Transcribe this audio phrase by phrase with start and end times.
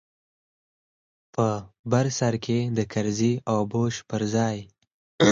[1.33, 1.47] په
[1.91, 4.57] بر سر کښې د کرزي او بوش پر ځاى.